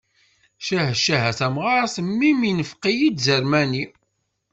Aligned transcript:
Ccah 0.63 0.89
ccah 0.99 1.21
a 1.29 1.31
tamɣart 1.39 1.95
mmi-m 2.07 2.41
infeq-iyi-d 2.51 3.19
ẓermani. 3.25 3.83